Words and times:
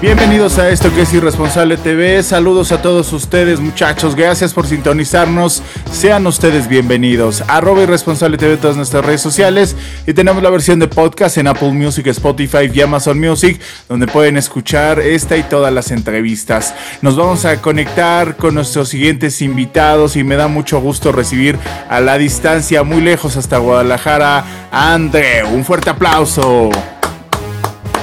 Bienvenidos 0.00 0.60
a 0.60 0.68
esto 0.68 0.94
que 0.94 1.02
es 1.02 1.12
Irresponsable 1.12 1.76
TV. 1.76 2.22
Saludos 2.22 2.70
a 2.70 2.80
todos 2.80 3.12
ustedes, 3.12 3.58
muchachos. 3.58 4.14
Gracias 4.14 4.54
por 4.54 4.64
sintonizarnos. 4.64 5.60
Sean 5.90 6.24
ustedes 6.28 6.68
bienvenidos. 6.68 7.42
Arroba 7.48 7.82
Irresponsable 7.82 8.38
TV 8.38 8.58
todas 8.58 8.76
nuestras 8.76 9.04
redes 9.04 9.20
sociales. 9.20 9.74
Y 10.06 10.12
tenemos 10.12 10.40
la 10.40 10.50
versión 10.50 10.78
de 10.78 10.86
podcast 10.86 11.36
en 11.38 11.48
Apple 11.48 11.72
Music, 11.72 12.06
Spotify 12.06 12.70
y 12.72 12.80
Amazon 12.80 13.18
Music, 13.18 13.60
donde 13.88 14.06
pueden 14.06 14.36
escuchar 14.36 15.00
esta 15.00 15.36
y 15.36 15.42
todas 15.42 15.74
las 15.74 15.90
entrevistas. 15.90 16.76
Nos 17.02 17.16
vamos 17.16 17.44
a 17.44 17.60
conectar 17.60 18.36
con 18.36 18.54
nuestros 18.54 18.90
siguientes 18.90 19.42
invitados 19.42 20.14
y 20.14 20.22
me 20.22 20.36
da 20.36 20.46
mucho 20.46 20.80
gusto 20.80 21.10
recibir 21.10 21.58
a 21.90 21.98
la 21.98 22.18
distancia, 22.18 22.84
muy 22.84 23.00
lejos 23.00 23.36
hasta 23.36 23.58
Guadalajara, 23.58 24.44
André. 24.70 25.42
Un 25.42 25.64
fuerte 25.64 25.90
aplauso. 25.90 26.70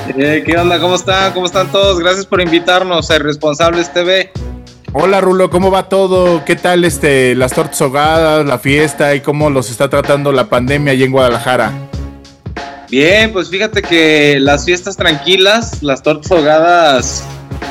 Eh, 0.07 0.43
¿Qué 0.45 0.55
onda? 0.55 0.79
¿Cómo 0.79 0.95
están? 0.95 1.33
¿Cómo 1.33 1.47
están 1.47 1.71
todos? 1.71 1.99
Gracias 1.99 2.25
por 2.25 2.39
invitarnos 2.39 3.09
a 3.09 3.17
Responsables 3.17 3.91
TV. 3.91 4.31
Hola 4.93 5.19
Rulo, 5.19 5.49
¿cómo 5.49 5.71
va 5.71 5.89
todo? 5.89 6.45
¿Qué 6.45 6.55
tal 6.55 6.85
este 6.85 7.35
las 7.35 7.53
tortas 7.53 7.81
ahogadas, 7.81 8.45
la 8.45 8.59
fiesta 8.59 9.15
y 9.15 9.21
cómo 9.21 9.49
los 9.49 9.69
está 9.69 9.89
tratando 9.89 10.31
la 10.31 10.47
pandemia 10.47 10.93
allí 10.93 11.03
en 11.03 11.11
Guadalajara? 11.11 11.73
Bien, 12.89 13.33
pues 13.33 13.49
fíjate 13.49 13.81
que 13.81 14.39
las 14.39 14.63
fiestas 14.63 14.95
tranquilas, 14.95 15.81
las 15.81 16.03
tortas 16.03 16.31
ahogadas, 16.31 17.23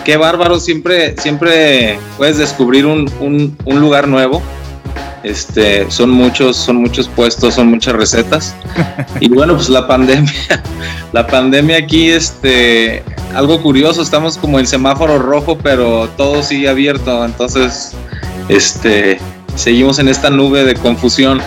qué 0.04 0.16
bárbaro, 0.16 0.58
siempre, 0.58 1.16
siempre 1.16 1.98
puedes 2.16 2.36
descubrir 2.36 2.84
un, 2.84 3.56
un 3.64 3.80
lugar 3.80 4.08
nuevo. 4.08 4.42
Este, 5.24 5.90
son 5.90 6.10
muchos, 6.10 6.54
son 6.54 6.76
muchos 6.76 7.08
puestos, 7.08 7.54
son 7.54 7.68
muchas 7.68 7.94
recetas. 7.94 8.54
Y 9.20 9.28
bueno, 9.28 9.54
pues 9.54 9.68
la 9.68 9.86
pandemia, 9.86 10.62
la 11.12 11.26
pandemia 11.26 11.78
aquí, 11.78 12.10
este, 12.10 13.02
algo 13.34 13.62
curioso, 13.62 14.02
estamos 14.02 14.36
como 14.36 14.58
en 14.58 14.66
semáforo 14.66 15.18
rojo, 15.18 15.56
pero 15.56 16.08
todo 16.16 16.42
sigue 16.42 16.68
abierto, 16.68 17.24
entonces, 17.24 17.92
este, 18.48 19.18
seguimos 19.54 19.98
en 19.98 20.08
esta 20.08 20.30
nube 20.30 20.64
de 20.64 20.74
confusión. 20.74 21.40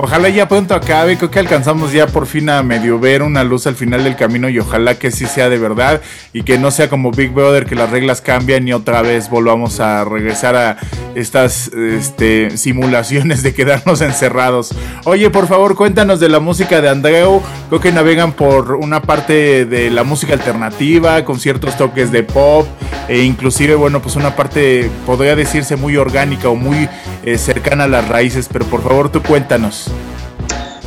Ojalá 0.00 0.28
ya 0.28 0.46
pronto 0.46 0.76
acabe, 0.76 1.16
creo 1.16 1.28
que 1.28 1.40
alcanzamos 1.40 1.92
ya 1.92 2.06
por 2.06 2.26
fin 2.26 2.48
a 2.50 2.62
medio 2.62 3.00
ver 3.00 3.20
una 3.20 3.42
luz 3.42 3.66
al 3.66 3.74
final 3.74 4.04
del 4.04 4.14
camino 4.14 4.48
y 4.48 4.56
ojalá 4.60 4.96
que 4.96 5.10
sí 5.10 5.26
sea 5.26 5.48
de 5.48 5.58
verdad 5.58 6.00
y 6.32 6.44
que 6.44 6.56
no 6.56 6.70
sea 6.70 6.88
como 6.88 7.10
Big 7.10 7.32
Brother 7.32 7.66
que 7.66 7.74
las 7.74 7.90
reglas 7.90 8.20
cambian 8.20 8.68
y 8.68 8.72
otra 8.72 9.02
vez 9.02 9.28
volvamos 9.28 9.80
a 9.80 10.04
regresar 10.04 10.54
a 10.54 10.76
estas 11.16 11.66
este, 11.74 12.56
simulaciones 12.56 13.42
de 13.42 13.52
quedarnos 13.52 14.00
encerrados. 14.02 14.72
Oye, 15.04 15.30
por 15.30 15.48
favor, 15.48 15.74
cuéntanos 15.74 16.20
de 16.20 16.28
la 16.28 16.38
música 16.38 16.80
de 16.80 16.90
Andreu. 16.90 17.42
Creo 17.68 17.80
que 17.80 17.90
navegan 17.90 18.32
por 18.32 18.76
una 18.76 19.02
parte 19.02 19.64
de 19.64 19.90
la 19.90 20.04
música 20.04 20.32
alternativa 20.32 21.24
con 21.24 21.40
ciertos 21.40 21.76
toques 21.76 22.12
de 22.12 22.22
pop 22.22 22.68
e 23.08 23.22
inclusive, 23.22 23.74
bueno, 23.74 24.00
pues 24.00 24.14
una 24.14 24.36
parte 24.36 24.90
podría 25.06 25.34
decirse 25.34 25.74
muy 25.74 25.96
orgánica 25.96 26.48
o 26.50 26.54
muy 26.54 26.88
eh, 27.24 27.36
cercana 27.36 27.84
a 27.84 27.88
las 27.88 28.06
raíces, 28.06 28.48
pero 28.52 28.64
por 28.66 28.82
favor 28.82 29.10
tú 29.10 29.22
cuéntanos. 29.22 29.87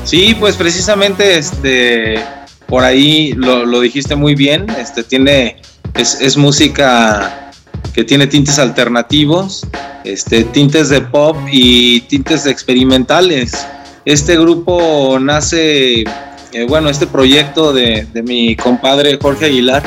Sí, 0.04 0.36
pues 0.40 0.56
precisamente 0.56 1.38
este 1.38 2.16
por 2.72 2.86
ahí 2.86 3.34
lo, 3.34 3.82
dijiste 3.82 4.16
muy 4.16 4.34
bien. 4.34 4.66
Este 4.80 5.04
tiene 5.04 5.62
es, 5.94 6.38
música 6.38 7.52
que 7.94 8.06
tiene 8.06 8.28
tintes 8.28 8.60
alternativos, 8.60 9.68
este, 10.06 10.46
tintes 10.46 10.88
de 10.88 11.02
pop 11.02 11.36
y 11.52 12.00
tintes 12.02 12.46
experimentales. 12.46 13.68
Este 14.06 14.38
grupo 14.38 15.20
nace, 15.20 16.02
eh, 16.02 16.06
bueno, 16.68 16.90
este 16.90 17.08
proyecto 17.08 17.74
de, 17.74 18.08
de, 18.14 18.24
mi 18.24 18.56
compadre 18.56 19.20
Jorge 19.22 19.48
Aguilar 19.48 19.84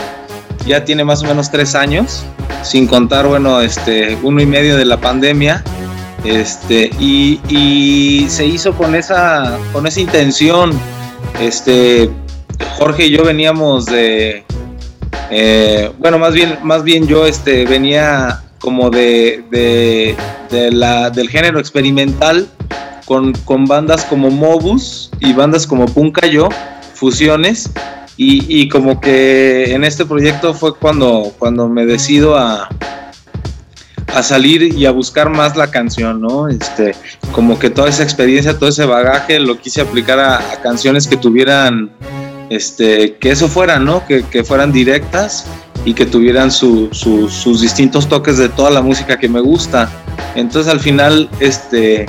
ya 0.67 0.85
tiene 0.85 1.05
más 1.05 1.23
o 1.23 1.27
menos 1.27 1.51
tres 1.51 1.75
años, 1.75 2.23
sin 2.63 2.87
contar, 2.87 3.27
bueno, 3.27 3.63
este, 3.63 4.19
uno 4.23 4.43
y 4.43 4.47
medio 4.47 4.77
de 4.77 4.85
la 4.85 5.01
pandemia. 5.01 5.65
Este, 6.25 6.91
y, 6.99 8.27
se 8.29 8.47
hizo 8.47 8.73
con 8.73 8.95
esa, 8.95 9.59
con 9.73 9.87
esa 9.87 10.01
intención. 10.01 10.71
Este, 11.41 12.11
Jorge 12.79 13.07
y 13.07 13.11
yo 13.11 13.25
veníamos 13.25 13.87
de, 13.87 14.45
eh, 15.31 15.93
bueno, 15.99 16.19
más 16.19 16.33
bien, 16.33 16.59
más 16.63 16.83
bien 16.83 17.07
yo 17.07 17.27
este, 17.27 17.67
venía 17.67 18.43
como 18.59 18.89
de, 18.89 19.45
de, 19.51 20.71
la, 20.73 21.11
del 21.11 21.29
género 21.29 21.59
experimental 21.59 22.49
con, 23.05 23.33
con, 23.45 23.67
bandas 23.67 24.05
como 24.05 24.31
Mobus 24.31 25.11
y 25.21 25.35
bandas 25.35 25.67
como 25.67 25.85
Puncayo, 25.87 26.49
fusiones. 26.95 27.71
Y, 28.17 28.47
y, 28.63 28.69
como 28.69 29.01
que 29.01 29.75
en 29.75 29.83
este 29.83 30.07
proyecto 30.07 30.55
fue 30.55 30.77
cuando, 30.77 31.33
cuando 31.37 31.69
me 31.69 31.85
decido 31.85 32.39
a, 32.39 32.69
a 34.15 34.23
salir 34.23 34.63
y 34.63 34.87
a 34.87 34.93
buscar 34.93 35.29
más 35.29 35.57
la 35.57 35.71
canción, 35.71 36.21
¿no? 36.21 36.49
Este, 36.49 36.95
como 37.33 37.59
que 37.59 37.69
toda 37.69 37.89
esa 37.89 38.05
experiencia, 38.05 38.57
todo 38.57 38.69
ese 38.69 38.85
bagaje 38.85 39.41
lo 39.41 39.59
quise 39.59 39.81
aplicar 39.81 40.21
a, 40.21 40.41
canciones 40.63 41.09
que 41.09 41.17
tuvieran, 41.17 41.91
este, 42.49 43.17
que 43.17 43.31
eso 43.31 43.49
fuera, 43.49 43.79
¿no? 43.79 44.05
Que, 44.07 44.45
fueran 44.45 44.73
directas 44.73 45.47
y 45.85 45.95
que 45.95 46.07
tuvieran 46.07 46.51
sus 46.51 47.61
distintos 47.61 48.09
toques 48.09 48.39
de 48.39 48.49
toda 48.49 48.71
la 48.71 48.83
música 48.83 49.19
que 49.19 49.29
me 49.29 49.41
gusta. 49.41 49.91
Entonces 50.37 50.73
al 50.73 50.81
final, 50.81 51.29
este, 51.41 52.07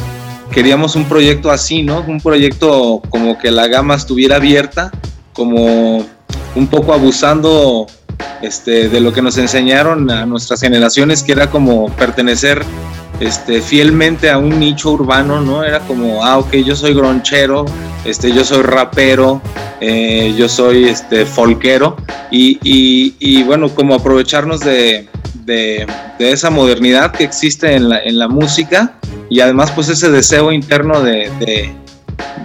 queríamos 0.51 0.95
un 0.95 1.05
proyecto 1.05 1.49
así, 1.49 1.81
¿no? 1.81 2.01
Un 2.07 2.21
proyecto 2.21 3.01
como 3.09 3.37
que 3.39 3.49
la 3.49 3.67
gama 3.67 3.95
estuviera 3.95 4.35
abierta, 4.35 4.91
como 5.33 6.05
un 6.55 6.67
poco 6.67 6.93
abusando 6.93 7.87
este, 8.41 8.89
de 8.89 8.99
lo 8.99 9.13
que 9.13 9.21
nos 9.21 9.37
enseñaron 9.37 10.09
a 10.11 10.25
nuestras 10.25 10.61
generaciones, 10.61 11.23
que 11.23 11.31
era 11.31 11.49
como 11.49 11.89
pertenecer 11.95 12.63
este, 13.19 13.61
fielmente 13.61 14.29
a 14.29 14.37
un 14.37 14.59
nicho 14.59 14.91
urbano, 14.91 15.41
¿no? 15.41 15.63
Era 15.63 15.79
como, 15.79 16.23
ah, 16.23 16.37
ok, 16.37 16.53
yo 16.55 16.75
soy 16.75 16.93
gronchero, 16.93 17.65
este, 18.03 18.31
yo 18.31 18.43
soy 18.43 18.61
rapero, 18.61 19.41
eh, 19.79 20.33
yo 20.37 20.49
soy 20.49 20.85
este, 20.85 21.25
folquero, 21.25 21.95
y, 22.29 23.43
bueno, 23.43 23.69
como 23.69 23.95
aprovecharnos 23.95 24.59
de, 24.59 25.07
esa 26.19 26.49
modernidad 26.49 27.11
que 27.11 27.23
existe 27.23 27.75
en 27.75 27.89
la, 27.89 28.27
música, 28.27 28.95
y 29.29 29.39
además 29.39 29.71
pues 29.71 29.89
ese 29.89 30.11
deseo 30.11 30.51
interno 30.51 31.01
de, 31.01 31.31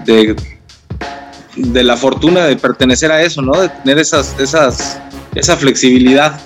de, 0.05 0.37
de 1.57 1.83
la 1.83 1.97
fortuna 1.97 2.45
de 2.45 2.57
pertenecer 2.57 3.11
a 3.11 3.23
eso, 3.23 3.43
¿no? 3.43 3.61
De 3.61 3.69
tener 3.69 3.99
esas, 3.99 4.39
esas 4.39 5.01
esa 5.35 5.57
flexibilidad. 5.57 6.41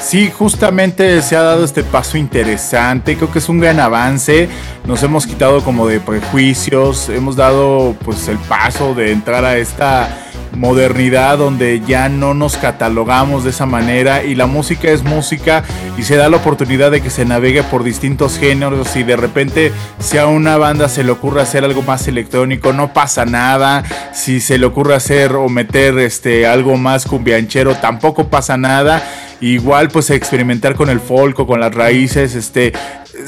Sí, 0.00 0.30
justamente 0.30 1.20
se 1.22 1.36
ha 1.36 1.42
dado 1.42 1.64
este 1.64 1.82
paso 1.82 2.16
interesante, 2.16 3.16
creo 3.16 3.32
que 3.32 3.40
es 3.40 3.48
un 3.48 3.58
gran 3.58 3.80
avance, 3.80 4.48
nos 4.86 5.02
hemos 5.02 5.26
quitado 5.26 5.62
como 5.62 5.88
de 5.88 5.98
prejuicios, 5.98 7.08
hemos 7.08 7.36
dado 7.36 7.96
pues 8.04 8.28
el 8.28 8.38
paso 8.38 8.94
de 8.94 9.12
entrar 9.12 9.44
a 9.44 9.58
esta 9.58 10.27
modernidad 10.58 11.38
donde 11.38 11.80
ya 11.86 12.08
no 12.08 12.34
nos 12.34 12.56
catalogamos 12.56 13.44
de 13.44 13.50
esa 13.50 13.64
manera 13.64 14.24
y 14.24 14.34
la 14.34 14.46
música 14.46 14.90
es 14.90 15.04
música 15.04 15.62
y 15.96 16.02
se 16.02 16.16
da 16.16 16.28
la 16.28 16.38
oportunidad 16.38 16.90
de 16.90 17.00
que 17.00 17.10
se 17.10 17.24
navegue 17.24 17.62
por 17.62 17.84
distintos 17.84 18.38
géneros 18.38 18.96
y 18.96 19.04
de 19.04 19.16
repente 19.16 19.72
si 20.00 20.18
a 20.18 20.26
una 20.26 20.56
banda 20.56 20.88
se 20.88 21.04
le 21.04 21.12
ocurre 21.12 21.42
hacer 21.42 21.64
algo 21.64 21.82
más 21.82 22.08
electrónico 22.08 22.72
no 22.72 22.92
pasa 22.92 23.24
nada, 23.24 23.84
si 24.12 24.40
se 24.40 24.58
le 24.58 24.66
ocurre 24.66 24.94
hacer 24.94 25.36
o 25.36 25.48
meter 25.48 25.98
este 25.98 26.46
algo 26.46 26.76
más 26.76 27.06
cumbianchero 27.06 27.76
tampoco 27.76 28.28
pasa 28.28 28.56
nada, 28.56 29.02
igual 29.40 29.88
pues 29.88 30.10
experimentar 30.10 30.74
con 30.74 30.90
el 30.90 31.00
folk 31.00 31.38
o 31.38 31.46
con 31.46 31.60
las 31.60 31.74
raíces, 31.74 32.34
este 32.34 32.72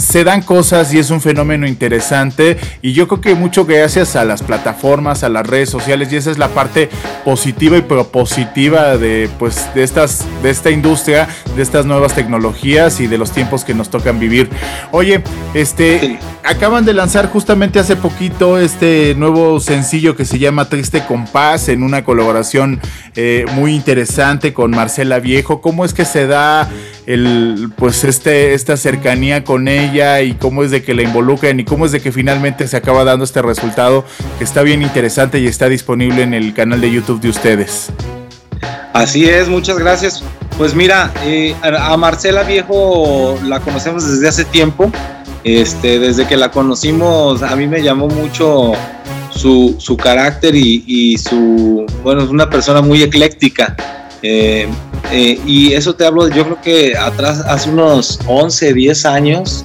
se 0.01 0.25
dan 0.25 0.43
cosas 0.43 0.93
y 0.93 0.99
es 0.99 1.11
un 1.11 1.21
fenómeno 1.21 1.67
interesante 1.67 2.57
y 2.83 2.93
yo 2.93 3.07
creo 3.09 3.21
que 3.21 3.35
mucho 3.35 3.65
gracias 3.65 4.17
a 4.17 4.25
las 4.25 4.43
plataformas, 4.43 5.23
a 5.23 5.29
las 5.29 5.47
redes 5.47 5.71
sociales 5.71 6.13
y 6.13 6.17
esa 6.17 6.31
es 6.31 6.39
la 6.39 6.49
parte 6.49 6.89
positiva 7.25 7.77
y 7.77 7.83
propositiva 7.83 8.97
de 8.97 9.29
pues 9.39 9.73
de 9.75 9.83
estas 9.83 10.27
de 10.43 10.51
esta 10.51 10.71
industria, 10.71 11.29
de 11.57 11.63
estas 11.63 11.87
nuevas 11.87 12.15
tecnologías 12.15 13.01
y 13.01 13.07
de 13.07 13.19
los 13.19 13.33
tiempos 13.33 13.65
que 13.65 13.75
nos 13.75 13.91
tocan 13.91 14.19
vivir. 14.19 14.49
Oye, 14.91 15.23
este 15.55 16.19
acaban 16.45 16.85
de 16.85 16.95
lanzar 16.95 17.29
justamente 17.29 17.79
hace 17.79 17.97
poquito 17.97 18.59
este 18.59 19.15
nuevo 19.17 19.61
sencillo 19.61 20.17
que 20.17 20.25
se 20.25 20.39
llama 20.39 20.69
Triste 20.69 21.05
Compás 21.07 21.69
en 21.69 21.83
una 21.83 22.05
colaboración 22.05 22.81
eh, 23.17 23.45
muy 23.55 23.75
interesante 23.75 24.53
con 24.53 24.71
Marcela 24.71 25.19
Viejo. 25.19 25.61
¿Cómo 25.61 25.85
es 25.85 25.95
que 25.95 26.05
se 26.05 26.27
da 26.27 26.69
el, 27.15 27.71
pues 27.77 28.05
este, 28.05 28.55
esta 28.55 28.77
cercanía 28.77 29.45
con 29.45 29.69
ella 29.69 30.21
y 30.21 30.35
cómo 30.35 30.63
es 30.63 30.71
de 30.71 30.83
que 30.83 30.95
la 30.95 31.03
involucran 31.03 31.59
y 31.59 31.65
cómo 31.65 31.87
es 31.87 31.93
de 31.93 32.01
que 32.01 32.13
finalmente 32.13 32.69
se 32.69 32.77
acaba 32.77 33.05
dando 33.05 33.25
este 33.25 33.43
resultado 33.43 34.05
que 34.39 34.45
está 34.45 34.63
bien 34.63 34.83
interesante 34.83 35.41
y 35.41 35.47
está 35.47 35.69
disponible 35.69 36.23
en 36.23 36.35
el 36.35 36.55
canal 36.55 36.81
de 36.81 36.91
YouTube 36.91 37.21
de 37.21 37.29
ustedes? 37.29 37.91
Así 38.93 39.29
es, 39.29 39.49
muchas 39.49 39.79
gracias. 39.79 40.23
Pues 40.59 40.75
mira, 40.75 41.13
eh, 41.25 41.55
a 41.63 41.97
Marcela 41.97 42.43
Viejo 42.43 43.39
la 43.45 43.61
conocemos 43.61 44.09
desde 44.09 44.29
hace 44.29 44.45
tiempo. 44.45 44.91
Este, 45.43 45.99
desde 45.99 46.27
que 46.27 46.37
la 46.37 46.51
conocimos, 46.51 47.43
a 47.43 47.57
mí 47.57 47.67
me 47.67 47.83
llamó 47.83 48.09
mucho 48.09 48.73
su, 49.31 49.75
su 49.79 49.97
carácter 49.97 50.55
y, 50.55 51.17
su, 51.17 51.87
bueno, 52.03 52.23
es 52.23 52.29
una 52.29 52.51
persona 52.51 52.83
muy 52.83 53.03
ecléctica. 53.03 53.75
Eh, 54.23 54.69
eh, 55.13 55.41
y 55.47 55.73
eso 55.73 55.95
te 55.95 56.07
hablo, 56.07 56.29
yo 56.29 56.45
creo 56.45 56.61
que 56.61 56.97
atrás, 56.97 57.41
hace 57.47 57.71
unos 57.71 58.19
11, 58.27 58.75
10 58.75 59.07
años, 59.07 59.65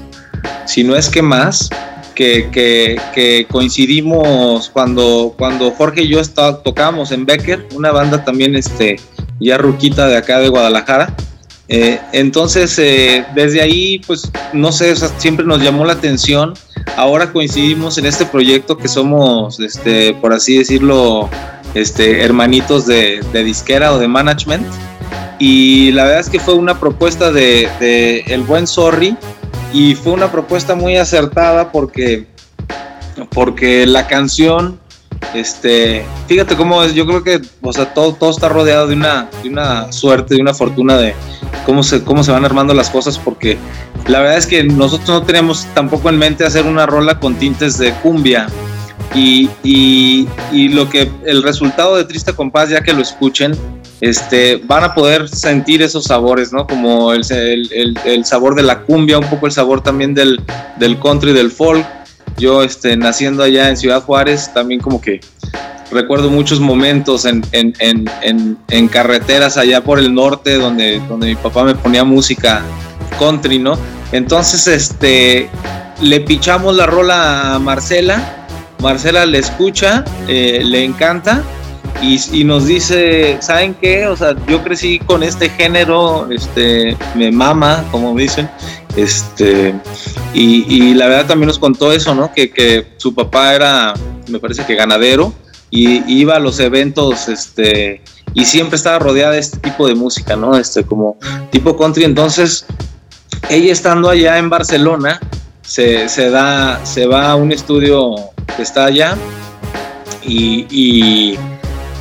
si 0.65 0.83
no 0.83 0.95
es 0.95 1.09
que 1.09 1.21
más, 1.21 1.69
que, 2.15 2.49
que, 2.51 2.99
que 3.13 3.45
coincidimos 3.51 4.69
cuando, 4.69 5.35
cuando 5.37 5.71
Jorge 5.71 6.03
y 6.03 6.07
yo 6.07 6.19
está, 6.19 6.63
tocamos 6.63 7.11
en 7.11 7.25
Becker, 7.25 7.67
una 7.75 7.91
banda 7.91 8.23
también 8.23 8.55
este, 8.55 8.95
ya 9.39 9.57
ruquita 9.57 10.07
de 10.07 10.17
acá 10.17 10.39
de 10.39 10.49
Guadalajara. 10.49 11.13
Eh, 11.67 11.99
entonces, 12.13 12.77
eh, 12.79 13.25
desde 13.35 13.61
ahí, 13.61 13.99
pues, 14.05 14.31
no 14.53 14.71
sé, 14.71 14.91
o 14.91 14.95
sea, 14.95 15.09
siempre 15.17 15.45
nos 15.45 15.61
llamó 15.61 15.85
la 15.85 15.93
atención. 15.93 16.53
Ahora 16.95 17.31
coincidimos 17.31 17.97
en 17.97 18.05
este 18.05 18.25
proyecto 18.25 18.77
que 18.77 18.87
somos, 18.87 19.59
este, 19.59 20.13
por 20.13 20.33
así 20.33 20.57
decirlo, 20.57 21.29
este, 21.73 22.23
hermanitos 22.23 22.85
de, 22.85 23.21
de 23.33 23.43
disquera 23.43 23.93
o 23.93 23.99
de 23.99 24.07
management. 24.07 24.65
Y 25.39 25.91
la 25.91 26.03
verdad 26.03 26.19
es 26.21 26.29
que 26.29 26.39
fue 26.39 26.53
una 26.53 26.79
propuesta 26.79 27.31
de, 27.31 27.69
de 27.79 28.19
El 28.27 28.43
Buen 28.43 28.67
Sorry 28.67 29.17
y 29.73 29.95
fue 29.95 30.13
una 30.13 30.31
propuesta 30.31 30.75
muy 30.75 30.95
acertada 30.97 31.71
porque, 31.71 32.27
porque 33.31 33.85
la 33.85 34.07
canción 34.07 34.79
este, 35.33 36.05
fíjate 36.27 36.55
cómo 36.55 36.83
es, 36.83 36.93
yo 36.93 37.05
creo 37.05 37.23
que, 37.23 37.41
o 37.61 37.73
sea, 37.73 37.93
todo, 37.93 38.13
todo 38.13 38.29
está 38.29 38.47
rodeado 38.49 38.87
de 38.87 38.95
una, 38.95 39.29
de 39.43 39.49
una 39.49 39.91
suerte, 39.91 40.35
de 40.35 40.41
una 40.41 40.53
fortuna 40.53 40.97
de 40.97 41.13
cómo 41.65 41.83
se, 41.83 42.03
cómo 42.03 42.23
se 42.23 42.31
van 42.31 42.45
armando 42.45 42.73
las 42.73 42.89
cosas, 42.89 43.17
porque 43.17 43.57
la 44.07 44.19
verdad 44.19 44.37
es 44.37 44.45
que 44.45 44.63
nosotros 44.63 45.09
no 45.09 45.23
tenemos 45.23 45.65
tampoco 45.73 46.09
en 46.09 46.17
mente 46.17 46.45
hacer 46.45 46.65
una 46.65 46.85
rola 46.85 47.19
con 47.19 47.35
tintes 47.35 47.77
de 47.77 47.93
cumbia. 47.95 48.47
Y, 49.13 49.49
y, 49.63 50.27
y 50.51 50.69
lo 50.69 50.89
que 50.89 51.09
el 51.25 51.41
resultado 51.41 51.95
de 51.95 52.03
Triste 52.03 52.33
Compás, 52.33 52.69
ya 52.69 52.81
que 52.81 52.91
lo 52.91 53.01
escuchen, 53.01 53.55
este, 54.09 54.57
van 54.57 54.83
a 54.83 54.93
poder 54.93 55.29
sentir 55.29 55.81
esos 55.81 56.05
sabores, 56.05 56.53
¿no? 56.53 56.67
Como 56.67 57.13
el, 57.13 57.23
el, 57.31 57.97
el, 58.05 58.25
sabor 58.25 58.55
de 58.55 58.63
la 58.63 58.81
cumbia, 58.81 59.17
un 59.17 59.29
poco 59.29 59.45
el 59.45 59.51
sabor 59.51 59.81
también 59.81 60.13
del, 60.13 60.41
del 60.77 60.99
country, 60.99 61.33
del 61.33 61.51
folk 61.51 61.85
yo 62.37 62.63
este, 62.63 62.97
naciendo 62.97 63.43
allá 63.43 63.69
en 63.69 63.77
Ciudad 63.77 64.03
Juárez, 64.03 64.51
también 64.53 64.81
como 64.81 64.99
que 64.99 65.21
recuerdo 65.91 66.29
muchos 66.29 66.59
momentos 66.59 67.25
en, 67.25 67.43
en, 67.51 67.73
en, 67.79 68.57
en, 68.67 68.87
carreteras 68.87 69.57
allá 69.57 69.83
por 69.83 69.99
el 69.99 70.13
norte 70.13 70.55
donde, 70.55 70.99
donde 71.07 71.27
mi 71.27 71.35
papá 71.35 71.63
me 71.63 71.75
ponía 71.75 72.03
música 72.03 72.61
country, 73.17 73.59
¿no? 73.59 73.77
Entonces, 74.11 74.67
este, 74.67 75.49
le 76.01 76.19
pichamos 76.21 76.75
la 76.75 76.85
rola 76.85 77.55
a 77.55 77.59
Marcela, 77.59 78.45
Marcela 78.81 79.25
le 79.25 79.39
escucha, 79.39 80.03
eh, 80.27 80.61
le 80.63 80.83
encanta 80.83 81.43
y, 82.31 82.43
nos 82.43 82.65
dice, 82.65 83.37
¿saben 83.41 83.73
qué? 83.75 84.07
O 84.07 84.15
sea, 84.15 84.35
yo 84.47 84.63
crecí 84.63 84.99
con 84.99 85.23
este 85.23 85.49
género, 85.49 86.29
este, 86.31 86.97
me 87.15 87.31
mama, 87.31 87.83
como 87.91 88.15
dicen, 88.15 88.49
este, 88.95 89.73
y, 90.33 90.93
la 90.93 91.07
verdad 91.07 91.27
también 91.27 91.47
nos 91.47 91.59
contó 91.59 91.91
eso, 91.91 92.13
¿no? 92.13 92.31
Que, 92.33 92.51
que, 92.51 92.95
su 92.97 93.13
papá 93.13 93.55
era, 93.55 93.93
me 94.29 94.39
parece 94.39 94.65
que 94.65 94.75
ganadero, 94.75 95.33
y 95.69 96.03
iba 96.19 96.35
a 96.35 96.39
los 96.39 96.59
eventos, 96.59 97.27
este, 97.27 98.01
y 98.33 98.45
siempre 98.45 98.75
estaba 98.75 98.99
rodeada 98.99 99.33
de 99.33 99.39
este 99.39 99.57
tipo 99.57 99.87
de 99.87 99.95
música, 99.95 100.35
¿no? 100.35 100.57
Este, 100.57 100.83
como 100.83 101.17
tipo 101.51 101.77
country. 101.77 102.03
Entonces, 102.03 102.65
ella 103.49 103.71
estando 103.71 104.09
allá 104.09 104.37
en 104.37 104.49
Barcelona, 104.49 105.19
se, 105.61 106.07
se 106.09 106.29
da, 106.29 106.85
se 106.85 107.07
va 107.07 107.31
a 107.31 107.35
un 107.35 107.51
estudio 107.51 108.15
que 108.55 108.61
está 108.61 108.85
allá, 108.85 109.17
y, 110.27 111.37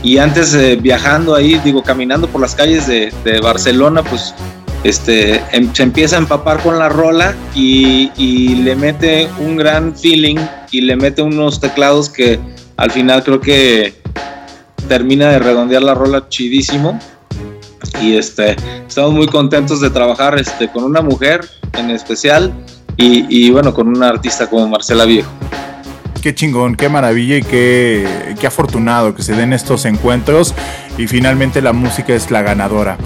y 0.05 0.19
antes 0.19 0.55
viajando 0.83 1.35
ahí, 1.35 1.59
digo, 1.65 1.83
caminando 1.83 2.29
por 2.29 2.43
las 2.43 2.55
calles 2.55 2.87
de, 2.87 3.41
Barcelona, 3.43 4.03
pues 4.03 4.35
este, 4.85 5.37
em, 5.51 5.73
se 5.73 5.83
empieza 5.83 6.17
a 6.17 6.19
empapar 6.19 6.63
con 6.63 6.79
la 6.79 6.91
rola 6.91 7.35
y, 7.55 8.11
le 8.63 8.77
mete 8.77 9.29
un 9.41 9.57
gran 9.57 9.97
feeling 9.97 10.37
y 10.71 10.83
le 10.83 10.97
mete 10.97 11.23
unos 11.23 11.59
teclados 11.59 12.11
que 12.11 12.39
al 12.77 12.91
final 12.91 13.25
creo 13.25 13.41
que 13.41 13.95
termina 14.89 15.31
de 15.31 15.39
redondear 15.39 15.83
la 15.83 15.95
rola 15.95 16.29
chidísimo. 16.29 16.99
Y 18.03 18.17
este, 18.17 18.57
estamos 18.87 19.15
muy 19.15 19.27
contentos 19.27 19.81
de 19.81 19.89
trabajar 19.89 20.39
este, 20.39 20.69
con 20.69 20.85
una 20.85 21.01
mujer 21.01 21.49
en 21.79 21.91
especial 21.91 22.53
y, 22.99 23.25
y 23.29 23.51
bueno, 23.51 23.73
con 23.73 23.89
una 23.89 24.09
artista 24.09 24.49
como 24.49 24.69
Marcela 24.69 25.07
Viejo 25.07 25.31
qué 26.25 26.35
chingón, 26.35 26.75
qué 26.75 26.89
maravilla 26.89 27.37
y 27.37 27.43
qué, 27.43 28.35
qué, 28.41 28.47
afortunado 28.47 29.15
que 29.15 29.23
se 29.23 29.35
den 29.35 29.53
estos 29.53 29.85
encuentros 29.85 30.55
y 30.97 31.07
finalmente 31.07 31.61
la 31.61 31.75
música 31.75 32.15
es 32.15 32.31
la 32.31 32.41
ganadora. 32.41 32.97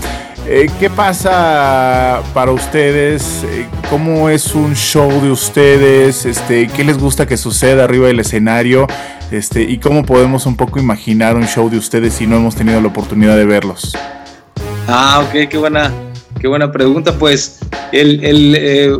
Eh, 0.46 0.70
¿Qué 0.78 0.88
pasa 0.88 2.22
para 2.32 2.52
ustedes? 2.52 3.42
Eh, 3.42 3.66
¿Cómo 3.90 4.28
es 4.28 4.54
un 4.54 4.76
show 4.76 5.10
de 5.20 5.32
ustedes? 5.32 6.26
Este, 6.26 6.68
¿Qué 6.68 6.84
les 6.84 6.96
gusta 6.96 7.26
que 7.26 7.36
suceda 7.36 7.82
arriba 7.82 8.06
del 8.06 8.20
escenario? 8.20 8.86
Este, 9.32 9.62
¿Y 9.62 9.78
cómo 9.78 10.06
podemos 10.06 10.46
un 10.46 10.54
poco 10.54 10.78
imaginar 10.78 11.34
un 11.34 11.48
show 11.48 11.68
de 11.68 11.76
ustedes 11.76 12.14
si 12.14 12.24
no 12.28 12.36
hemos 12.36 12.54
tenido 12.54 12.80
la 12.80 12.86
oportunidad 12.86 13.36
de 13.36 13.46
verlos? 13.46 13.96
Ah, 14.86 15.24
ok, 15.26 15.48
qué 15.50 15.58
buena, 15.58 15.92
qué 16.40 16.46
buena 16.46 16.70
pregunta. 16.70 17.18
Pues 17.18 17.58
el, 17.90 18.24
el, 18.24 18.54
eh, 18.56 18.96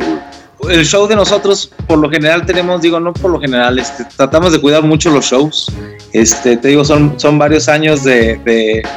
el 0.67 0.85
show 0.85 1.07
de 1.07 1.15
nosotros, 1.15 1.71
por 1.87 1.99
lo 1.99 2.09
general 2.09 2.45
tenemos, 2.45 2.81
digo, 2.81 2.99
no 2.99 3.13
por 3.13 3.31
lo 3.31 3.39
general, 3.39 3.79
este, 3.79 4.03
tratamos 4.15 4.51
de 4.51 4.59
cuidar 4.59 4.83
mucho 4.83 5.09
los 5.09 5.25
shows. 5.25 5.71
Este, 6.11 6.57
te 6.57 6.69
digo, 6.69 6.83
son, 6.83 7.19
son 7.19 7.37
varios 7.37 7.69
años 7.69 8.03
de, 8.03 8.37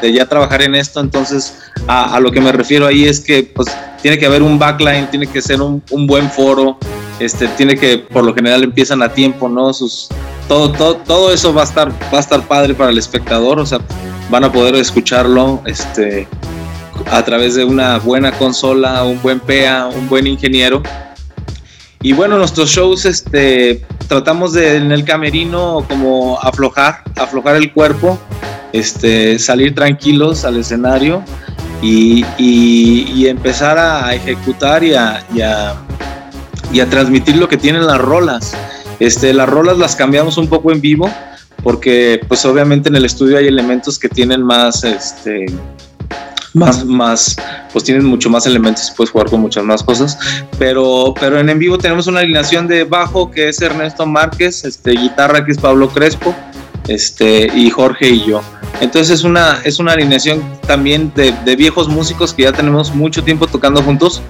de, 0.00 0.12
ya 0.12 0.26
trabajar 0.26 0.62
en 0.62 0.74
esto, 0.74 1.00
entonces 1.00 1.58
a, 1.86 2.16
a, 2.16 2.20
lo 2.20 2.32
que 2.32 2.40
me 2.40 2.50
refiero 2.52 2.86
ahí 2.86 3.04
es 3.04 3.20
que 3.20 3.42
pues 3.54 3.68
tiene 4.00 4.18
que 4.18 4.26
haber 4.26 4.42
un 4.42 4.58
backline, 4.58 5.08
tiene 5.10 5.26
que 5.26 5.40
ser 5.40 5.60
un, 5.60 5.82
un, 5.90 6.06
buen 6.06 6.30
foro, 6.30 6.78
este, 7.20 7.46
tiene 7.48 7.76
que, 7.76 7.98
por 7.98 8.24
lo 8.24 8.34
general 8.34 8.64
empiezan 8.64 9.02
a 9.02 9.10
tiempo, 9.10 9.48
¿no? 9.48 9.72
Sus, 9.72 10.08
todo, 10.48 10.72
todo, 10.72 10.96
todo 10.96 11.32
eso 11.32 11.54
va 11.54 11.62
a 11.62 11.64
estar, 11.64 11.90
va 12.12 12.18
a 12.18 12.20
estar 12.20 12.46
padre 12.48 12.74
para 12.74 12.90
el 12.90 12.98
espectador, 12.98 13.60
o 13.60 13.66
sea, 13.66 13.78
van 14.30 14.44
a 14.44 14.50
poder 14.50 14.74
escucharlo, 14.74 15.62
este, 15.66 16.26
a 17.10 17.22
través 17.24 17.54
de 17.54 17.64
una 17.64 17.98
buena 17.98 18.32
consola, 18.32 19.04
un 19.04 19.20
buen 19.22 19.38
PEA, 19.38 19.86
un 19.86 20.08
buen 20.08 20.26
ingeniero 20.26 20.82
y 22.02 22.12
bueno, 22.12 22.36
nuestros 22.36 22.70
shows, 22.70 23.04
este, 23.04 23.84
tratamos 24.08 24.52
de 24.52 24.76
en 24.76 24.90
el 24.90 25.04
camerino 25.04 25.84
como 25.88 26.38
aflojar, 26.40 27.04
aflojar 27.16 27.56
el 27.56 27.72
cuerpo, 27.72 28.18
este, 28.72 29.38
salir 29.38 29.74
tranquilos 29.74 30.44
al 30.44 30.56
escenario 30.56 31.22
y, 31.80 32.24
y, 32.38 33.26
empezar 33.28 33.78
a 33.78 34.14
ejecutar 34.14 34.82
y 34.82 34.94
a, 34.94 35.24
a, 35.42 36.86
transmitir 36.90 37.36
lo 37.36 37.48
que 37.48 37.56
tienen 37.56 37.86
las 37.86 37.98
rolas. 37.98 38.52
Este, 38.98 39.32
las 39.32 39.48
rolas 39.48 39.78
las 39.78 39.94
cambiamos 39.94 40.38
un 40.38 40.48
poco 40.48 40.72
en 40.72 40.80
vivo 40.80 41.08
porque 41.62 42.20
pues 42.26 42.44
obviamente 42.44 42.88
en 42.88 42.96
el 42.96 43.04
estudio 43.04 43.38
hay 43.38 43.46
elementos 43.46 43.98
que 43.98 44.08
tienen 44.08 44.42
más, 44.42 44.82
este, 44.82 45.46
más, 46.54 46.84
más, 46.84 47.36
pues 47.72 47.84
tienen 47.84 48.04
mucho 48.04 48.28
más 48.30 48.46
elementos 48.46 48.90
y 48.90 48.96
puedes 48.96 49.10
jugar 49.10 49.30
con 49.30 49.40
muchas 49.40 49.64
más 49.64 49.82
cosas. 49.82 50.18
Pero, 50.58 51.14
pero 51.18 51.38
en 51.38 51.48
en 51.48 51.58
vivo 51.58 51.78
tenemos 51.78 52.06
una 52.06 52.20
alineación 52.20 52.66
de 52.66 52.84
bajo 52.84 53.30
que 53.30 53.48
es 53.48 53.60
Ernesto 53.60 54.06
Márquez, 54.06 54.64
este, 54.64 54.92
guitarra 54.92 55.44
que 55.44 55.52
es 55.52 55.58
Pablo 55.58 55.88
Crespo, 55.88 56.34
este, 56.88 57.50
y 57.54 57.70
Jorge 57.70 58.10
y 58.10 58.24
yo. 58.24 58.42
Entonces 58.80 59.18
es 59.20 59.24
una, 59.24 59.60
es 59.64 59.78
una 59.78 59.92
alineación 59.92 60.42
también 60.66 61.12
de, 61.14 61.32
de 61.44 61.56
viejos 61.56 61.88
músicos 61.88 62.32
que 62.34 62.42
ya 62.42 62.52
tenemos 62.52 62.94
mucho 62.94 63.22
tiempo 63.22 63.46
tocando 63.46 63.82
juntos. 63.82 64.22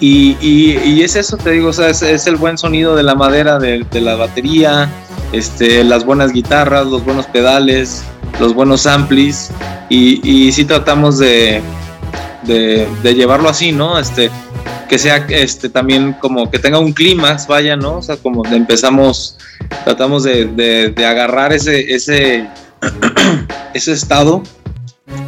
Y, 0.00 0.36
y, 0.42 1.02
es 1.02 1.16
eso, 1.16 1.36
te 1.38 1.52
digo, 1.52 1.72
sea, 1.72 1.88
es, 1.88 2.26
el 2.26 2.36
buen 2.36 2.58
sonido 2.58 2.94
de 2.96 3.02
la 3.02 3.14
madera, 3.14 3.58
de, 3.58 3.86
la 3.94 4.14
batería, 4.14 4.90
este, 5.32 5.84
las 5.84 6.04
buenas 6.04 6.32
guitarras, 6.32 6.86
los 6.86 7.02
buenos 7.04 7.26
pedales, 7.26 8.04
los 8.40 8.54
buenos 8.54 8.86
amplis. 8.86 9.50
Y, 9.88 10.20
y 10.28 10.52
sí 10.52 10.64
tratamos 10.64 11.18
de, 11.18 11.62
llevarlo 13.02 13.48
así, 13.48 13.72
¿no? 13.72 13.98
Este, 13.98 14.30
que 14.88 14.98
sea 14.98 15.26
este, 15.28 15.68
también 15.68 16.14
como 16.14 16.50
que 16.50 16.58
tenga 16.58 16.78
un 16.78 16.92
clímax, 16.92 17.46
vaya, 17.46 17.76
¿no? 17.76 17.98
O 17.98 18.02
sea, 18.02 18.16
como 18.16 18.44
empezamos, 18.46 19.36
tratamos 19.84 20.24
de, 20.24 20.94
agarrar 20.98 21.52
ese, 21.52 22.48
estado 23.74 24.42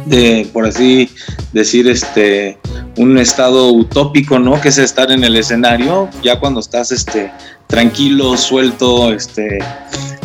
de, 0.05 0.49
por 0.51 0.65
así 0.65 1.09
decir, 1.53 1.87
este, 1.87 2.57
un 2.97 3.17
estado 3.17 3.71
utópico, 3.71 4.39
¿no? 4.39 4.59
Que 4.59 4.69
es 4.69 4.77
estar 4.77 5.11
en 5.11 5.23
el 5.23 5.35
escenario, 5.35 6.09
ya 6.23 6.39
cuando 6.39 6.59
estás, 6.59 6.91
este, 6.91 7.31
tranquilo, 7.67 8.35
suelto, 8.35 9.11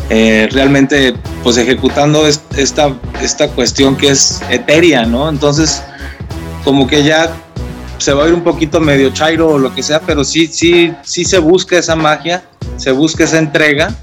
eh, 0.09 0.47
realmente, 0.51 1.15
pues 1.43 1.57
ejecutando 1.57 2.27
esta, 2.57 2.93
esta 3.21 3.47
cuestión 3.49 3.95
que 3.95 4.09
es 4.09 4.41
etérea, 4.49 5.05
¿no? 5.05 5.29
Entonces, 5.29 5.83
como 6.63 6.87
que 6.87 7.03
ya 7.03 7.31
se 7.97 8.13
va 8.13 8.25
a 8.25 8.27
ir 8.27 8.33
un 8.33 8.43
poquito 8.43 8.79
medio 8.79 9.09
chairo 9.11 9.49
o 9.49 9.57
lo 9.57 9.73
que 9.73 9.83
sea, 9.83 10.01
pero 10.01 10.23
sí, 10.23 10.47
sí, 10.47 10.93
sí 11.03 11.23
se 11.23 11.39
busca 11.39 11.77
esa 11.77 11.95
magia, 11.95 12.43
se 12.77 12.91
busca 12.91 13.23
esa 13.23 13.39
entrega. 13.39 13.95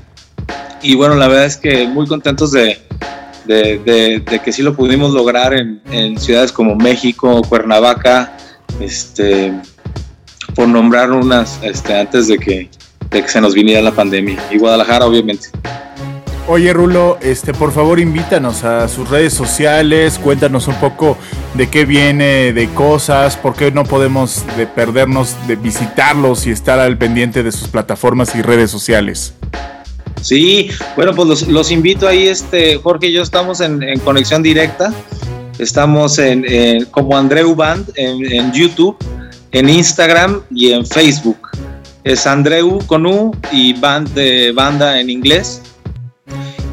Y 0.83 0.95
bueno, 0.95 1.15
la 1.15 1.29
verdad 1.29 1.47
es 1.47 1.57
que 1.57 1.87
muy 1.87 2.07
contentos 2.07 2.53
de, 2.53 2.81
de, 3.47 4.41
que 4.45 4.53
sí 4.53 4.63
lo 4.63 4.75
pudimos 4.75 5.13
lograr 5.13 5.55
en, 5.55 6.19
ciudades 6.19 6.53
como 6.53 6.75
México, 6.75 7.43
Cuernavaca, 7.49 8.37
este, 8.81 9.53
por 10.55 10.69
nombrar 10.69 11.13
unas 11.13 11.59
este, 11.63 11.99
antes 11.99 12.29
de 12.29 12.39
que, 12.39 12.71
de 13.11 13.23
que 13.23 13.29
se 13.29 13.41
nos 13.41 13.55
viniera 13.55 13.83
la 13.83 13.93
pandemia. 13.93 14.43
Y 14.51 14.59
Guadalajara, 14.59 15.07
obviamente. 15.07 15.49
Oye, 16.49 16.73
Rulo, 16.73 17.19
este, 17.23 17.55
por 17.55 17.73
favor 17.73 18.01
invítanos 18.01 18.65
a 18.65 18.89
sus 18.89 19.09
redes 19.09 19.33
sociales, 19.33 20.19
cuéntanos 20.19 20.67
un 20.67 20.75
poco 20.75 21.17
de 21.55 21.71
qué 21.71 21.85
viene, 21.85 22.53
de 22.53 22.69
cosas, 22.71 23.37
por 23.37 23.55
qué 23.55 23.71
no 23.71 23.85
podemos 23.85 24.45
de 24.57 24.67
perdernos 24.67 25.37
de 25.47 25.55
visitarlos 25.55 26.47
y 26.47 26.51
estar 26.51 26.81
al 26.81 26.99
pendiente 26.99 27.45
de 27.45 27.53
sus 27.53 27.69
plataformas 27.69 28.35
y 28.35 28.43
redes 28.43 28.73
sociales. 28.73 29.35
Sí, 30.21 30.69
bueno, 30.97 31.15
pues 31.15 31.47
los, 31.47 31.71
invito 31.71 32.09
ahí, 32.09 32.27
este, 32.27 32.77
Jorge 32.79 33.07
y 33.07 33.13
yo 33.13 33.23
estamos 33.23 33.61
en, 33.61 33.81
conexión 34.01 34.43
directa, 34.43 34.93
estamos 35.59 36.19
en, 36.19 36.85
como 36.87 37.17
Andreu 37.17 37.55
Band 37.55 37.93
en, 37.95 38.53
YouTube, 38.53 38.97
en 39.53 39.69
Instagram 39.69 40.43
y 40.51 40.73
en 40.73 40.85
Facebook. 40.85 41.39
Es 42.03 42.27
Andreu 42.27 42.85
con 42.87 43.07
U 43.07 43.31
y 43.53 43.75
band 43.75 44.09
de 44.15 44.51
banda 44.53 45.01
en 45.01 45.09
inglés. 45.09 45.63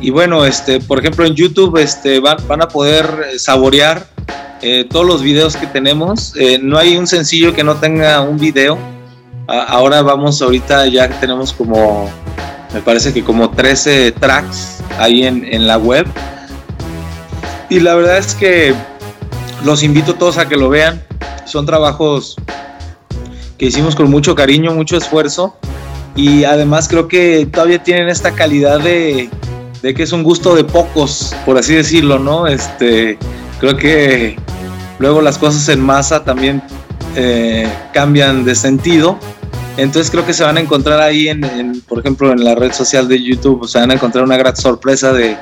Y 0.02 0.12
bueno, 0.12 0.46
este, 0.46 0.80
por 0.80 1.00
ejemplo, 1.00 1.26
en 1.26 1.36
YouTube 1.36 1.78
este, 1.78 2.20
van, 2.20 2.62
a 2.62 2.68
poder 2.68 3.06
saborear 3.38 4.08
eh, 4.62 4.86
todos 4.90 5.06
los 5.06 5.22
videos 5.22 5.56
que 5.56 5.68
tenemos. 5.68 6.34
Eh, 6.38 6.60
no 6.62 6.78
hay 6.78 6.96
un 6.98 7.08
sencillo 7.08 7.54
que 7.54 7.64
no 7.64 7.76
tenga 7.76 8.22
un 8.22 8.38
video. 8.38 8.78
ahora 9.48 10.02
vamos, 10.02 10.42
ahorita 10.42 10.88
ya 10.88 11.10
tenemos 11.20 11.52
como 11.52 12.10
me 12.74 12.82
parece 12.82 13.14
que 13.14 13.24
como 13.24 13.50
13 13.50 14.12
tracks 14.14 14.78
ahí 15.00 15.24
en, 15.24 15.68
la 15.68 15.78
web. 15.78 16.06
Y 17.70 17.80
la 17.80 17.96
verdad 17.96 18.18
es 18.18 18.36
que 18.36 18.76
los 19.64 19.84
invito 19.84 20.16
todos 20.16 20.38
a 20.38 20.48
que 20.48 20.56
lo 20.56 20.70
vean. 20.70 21.04
Son 21.46 21.66
trabajos 21.66 22.36
que 23.58 23.66
hicimos 23.66 23.96
con 23.96 24.10
mucho 24.10 24.36
cariño, 24.36 24.74
mucho 24.74 24.98
esfuerzo. 24.98 25.58
Y 26.16 26.44
además 26.44 26.88
creo 26.88 27.08
que 27.08 27.48
todavía 27.52 27.82
tienen 27.82 28.10
esta 28.10 28.32
calidad 28.32 28.80
de, 28.80 29.30
que 29.82 30.04
es 30.04 30.12
un 30.12 30.24
gusto 30.24 30.56
de 30.56 30.64
pocos, 30.64 31.36
por 31.46 31.58
así 31.58 31.74
decirlo, 31.74 32.20
¿no? 32.20 32.48
Este, 32.48 33.18
creo 33.60 33.78
que 33.78 34.38
luego 35.00 35.22
las 35.22 35.38
cosas 35.38 35.68
en 35.70 35.80
masa 35.80 36.24
también 36.24 36.62
eh, 37.16 37.68
cambian 37.94 38.46
de 38.46 38.56
sentido 38.56 39.18
entonces 39.80 40.12
creo 40.12 40.26
que 40.26 40.34
se 40.34 40.44
van 40.44 40.58
a 40.58 40.60
encontrar 40.60 41.00
ahí, 41.00 41.30
en, 41.30 41.82
por 41.88 42.00
ejemplo, 42.00 42.34
en 42.34 42.44
la 42.44 42.54
red 42.54 42.74
social 42.74 43.08
de 43.08 43.24
YouTube, 43.24 43.66
se 43.66 43.80
van 43.80 43.92
a 43.92 43.94
encontrar 43.94 44.26
una 44.26 44.36
gran 44.36 44.56
sorpresa 44.56 45.14
de, 45.14 45.38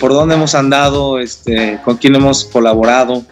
por 0.00 0.12
dónde 0.12 0.34
hemos 0.34 0.56
andado, 0.56 1.20
este, 1.20 1.78
con 1.84 1.96
quién 1.96 2.16
hemos 2.16 2.44
colaborado. 2.44 3.22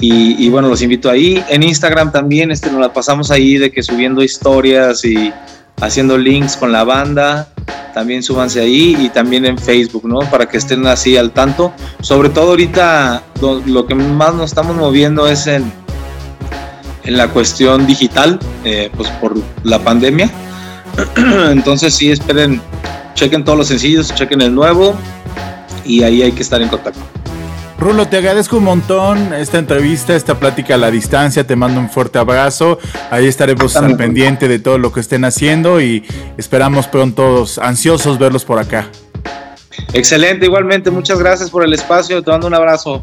Y, 0.00 0.48
bueno, 0.50 0.68
los 0.68 0.82
invito 0.82 1.08
ahí. 1.08 1.44
En 1.48 1.62
Instagram 1.62 2.10
también 2.10 2.50
este, 2.50 2.72
nos 2.72 2.80
la 2.80 2.92
pasamos 2.92 3.30
ahí 3.30 3.56
de 3.56 3.70
que 3.70 3.84
subiendo 3.84 4.20
historias 4.24 5.04
y 5.04 5.32
haciendo 5.80 6.18
links 6.18 6.56
con 6.56 6.72
la 6.72 6.82
banda. 6.82 7.51
También 7.94 8.22
súbanse 8.22 8.60
ahí 8.60 8.96
y 8.98 9.08
también 9.10 9.44
en 9.44 9.58
Facebook, 9.58 10.06
¿no? 10.06 10.20
Para 10.20 10.46
que 10.46 10.56
estén 10.56 10.86
así 10.86 11.16
al 11.16 11.32
tanto. 11.32 11.72
Sobre 12.00 12.30
todo 12.30 12.50
ahorita 12.50 13.22
lo 13.66 13.86
que 13.86 13.94
más 13.94 14.34
nos 14.34 14.50
estamos 14.50 14.76
moviendo 14.76 15.26
es 15.28 15.46
en, 15.46 15.70
en 17.04 17.16
la 17.16 17.28
cuestión 17.28 17.86
digital, 17.86 18.38
eh, 18.64 18.90
pues 18.96 19.08
por 19.10 19.34
la 19.64 19.78
pandemia. 19.78 20.30
Entonces 21.50 21.94
sí, 21.94 22.10
esperen, 22.10 22.60
chequen 23.14 23.44
todos 23.44 23.58
los 23.58 23.68
sencillos, 23.68 24.14
chequen 24.14 24.40
el 24.40 24.54
nuevo 24.54 24.94
y 25.84 26.02
ahí 26.02 26.22
hay 26.22 26.32
que 26.32 26.42
estar 26.42 26.62
en 26.62 26.68
contacto. 26.68 27.00
Rulo, 27.82 28.06
te 28.06 28.18
agradezco 28.18 28.58
un 28.58 28.64
montón 28.64 29.34
esta 29.34 29.58
entrevista, 29.58 30.14
esta 30.14 30.38
plática 30.38 30.76
a 30.76 30.78
la 30.78 30.88
distancia. 30.88 31.44
Te 31.44 31.56
mando 31.56 31.80
un 31.80 31.90
fuerte 31.90 32.16
abrazo. 32.16 32.78
Ahí 33.10 33.26
estaremos 33.26 33.74
al 33.74 33.96
pendiente 33.96 34.46
de 34.46 34.60
todo 34.60 34.78
lo 34.78 34.92
que 34.92 35.00
estén 35.00 35.24
haciendo 35.24 35.80
y 35.80 36.04
esperamos 36.38 36.86
pronto, 36.86 37.44
ansiosos, 37.60 38.20
verlos 38.20 38.44
por 38.44 38.60
acá. 38.60 38.86
Excelente, 39.92 40.46
igualmente. 40.46 40.92
Muchas 40.92 41.18
gracias 41.18 41.50
por 41.50 41.64
el 41.64 41.72
espacio. 41.72 42.22
Te 42.22 42.30
mando 42.30 42.46
un 42.46 42.54
abrazo. 42.54 43.02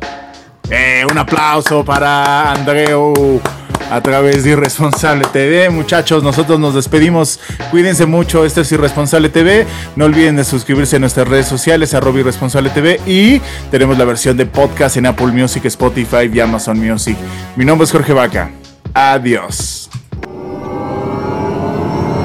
Eh, 0.70 1.04
un 1.12 1.18
aplauso 1.18 1.84
para 1.84 2.54
Andreu 2.54 3.42
a 3.90 4.02
través 4.02 4.44
de 4.44 4.52
Irresponsable 4.52 5.26
TV. 5.32 5.70
Muchachos, 5.70 6.24
nosotros 6.24 6.60
nos 6.60 6.76
despedimos. 6.76 7.40
Cuídense 7.72 8.06
mucho. 8.06 8.46
Esto 8.46 8.62
es 8.62 8.72
Irresponsable 8.72 9.30
TV. 9.30 9.66
No 9.96 10.06
olviden 10.06 10.36
de 10.36 10.44
suscribirse 10.44 10.98
a 10.98 11.00
nuestras 11.00 11.28
redes 11.28 11.48
sociales, 11.48 11.94
arroba 11.94 12.20
Irresponsable 12.20 12.70
TV. 12.70 13.00
Y 13.06 13.42
tenemos 13.72 13.98
la 13.98 14.06
versión 14.06 14.38
de 14.38 14.46
podcast 14.46 14.98
en 14.98 15.06
Apple 15.06 15.28
Music, 15.28 15.66
Spotify 15.66 16.30
y 16.32 16.40
Amazon 16.40 16.80
Music. 16.80 17.18
Mi 17.56 17.66
nombre 17.66 17.86
es 17.86 17.92
Jorge 17.92 18.14
Vaca. 18.14 18.52
Adiós. 18.94 19.90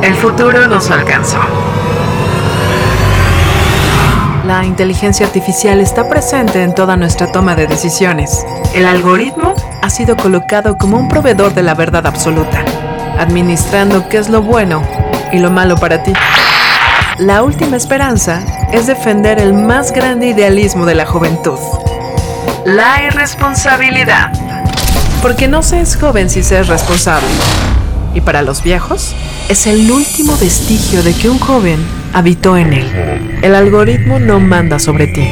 El 0.02 0.14
futuro 0.16 0.66
nos 0.68 0.90
alcanzó. 0.90 1.38
La 4.46 4.62
inteligencia 4.62 5.24
artificial 5.24 5.80
está 5.80 6.06
presente 6.06 6.62
en 6.62 6.74
toda 6.74 6.96
nuestra 6.96 7.32
toma 7.32 7.54
de 7.54 7.66
decisiones. 7.66 8.44
El 8.74 8.84
algoritmo 8.84 9.54
ha 9.84 9.90
sido 9.90 10.16
colocado 10.16 10.78
como 10.78 10.98
un 10.98 11.10
proveedor 11.10 11.52
de 11.52 11.62
la 11.62 11.74
verdad 11.74 12.06
absoluta, 12.06 12.64
administrando 13.18 14.08
qué 14.08 14.16
es 14.16 14.30
lo 14.30 14.40
bueno 14.40 14.82
y 15.30 15.38
lo 15.38 15.50
malo 15.50 15.76
para 15.76 16.02
ti. 16.02 16.14
La 17.18 17.42
última 17.42 17.76
esperanza 17.76 18.40
es 18.72 18.86
defender 18.86 19.38
el 19.38 19.52
más 19.52 19.92
grande 19.92 20.28
idealismo 20.28 20.86
de 20.86 20.94
la 20.94 21.04
juventud. 21.04 21.58
La 22.64 23.02
irresponsabilidad. 23.06 24.32
Porque 25.20 25.48
no 25.48 25.62
se 25.62 25.82
es 25.82 25.96
joven 25.96 26.30
si 26.30 26.42
se 26.42 26.60
es 26.60 26.68
responsable. 26.68 27.28
Y 28.14 28.22
para 28.22 28.40
los 28.40 28.62
viejos, 28.62 29.14
es 29.50 29.66
el 29.66 29.90
último 29.90 30.34
vestigio 30.38 31.02
de 31.02 31.12
que 31.12 31.28
un 31.28 31.38
joven 31.38 31.84
habitó 32.14 32.56
en 32.56 32.72
él. 32.72 33.38
El 33.42 33.54
algoritmo 33.54 34.18
no 34.18 34.40
manda 34.40 34.78
sobre 34.78 35.08
ti. 35.08 35.28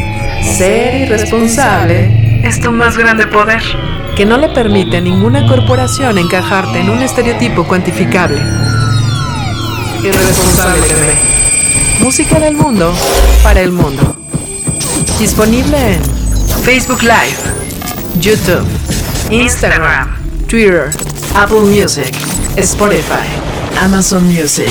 Ser 0.58 1.06
irresponsable 1.06 2.46
es 2.46 2.60
tu 2.60 2.70
más 2.70 2.98
grande 2.98 3.26
poder, 3.26 3.62
que 4.16 4.26
no 4.26 4.36
le 4.36 4.48
permite 4.48 4.98
a 4.98 5.00
ninguna 5.00 5.46
corporación 5.46 6.18
encajarte 6.18 6.80
en 6.80 6.90
un 6.90 7.02
estereotipo 7.02 7.64
cuantificable. 7.64 8.40
Irresponsable 10.02 10.82
TV. 10.82 11.14
Música 12.00 12.38
del 12.38 12.54
mundo 12.54 12.92
para 13.42 13.60
el 13.60 13.72
mundo. 13.72 14.16
Disponible 15.18 15.94
en 15.94 16.02
Facebook 16.62 17.02
Live, 17.02 17.38
YouTube, 18.18 18.66
Instagram, 19.30 20.14
Twitter, 20.46 20.90
Apple 21.34 21.60
Music, 21.60 22.14
Spotify, 22.56 23.26
Amazon 23.80 24.26
Music. 24.26 24.70